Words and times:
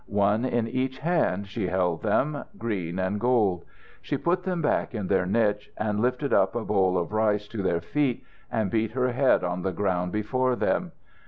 One 0.07 0.45
in 0.45 0.67
each 0.67 0.97
hand, 0.97 1.45
she 1.47 1.67
held 1.67 2.01
them, 2.01 2.43
green 2.57 2.97
and 2.97 3.19
gold. 3.19 3.65
She 4.01 4.17
put 4.17 4.41
them 4.41 4.59
back 4.59 4.95
in 4.95 5.05
their 5.05 5.27
niche, 5.27 5.69
and 5.77 5.99
lifted 5.99 6.33
up 6.33 6.55
a 6.55 6.65
bowl 6.65 6.97
of 6.97 7.13
rice 7.13 7.47
to 7.49 7.61
their 7.61 7.81
feet, 7.81 8.23
and 8.51 8.71
beat 8.71 8.93
her 8.93 9.11
head 9.11 9.43
on 9.43 9.61
the 9.61 9.71
ground 9.71 10.11
before 10.11 10.55
them. 10.55 10.91